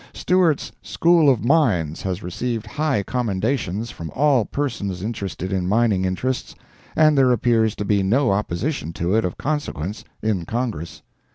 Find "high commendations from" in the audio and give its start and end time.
2.65-4.09